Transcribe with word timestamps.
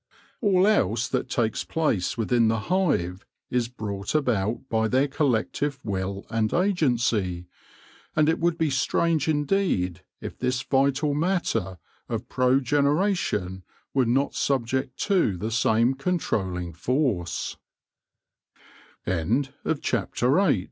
All 0.41 0.65
else 0.65 1.07
that 1.09 1.29
takes 1.29 1.63
place 1.63 2.17
within 2.17 2.47
the 2.47 2.61
hive 2.71 3.23
is 3.51 3.67
brought 3.67 4.15
about 4.15 4.67
by 4.67 4.87
their 4.87 5.07
collective 5.07 5.77
will 5.85 6.25
and 6.31 6.51
agency; 6.55 7.45
and 8.15 8.27
it 8.27 8.39
would 8.39 8.57
be 8.57 8.71
strange 8.71 9.27
indeed 9.27 10.01
if 10.19 10.39
this 10.39 10.63
vital 10.63 11.13
matter 11.13 11.77
of 12.09 12.27
progeneration 12.29 13.61
were 13.93 14.07
not 14.07 14.33
subject 14.33 14.97
to 15.01 15.37
the 15.37 15.51
same 15.51 15.93
con 15.93 16.17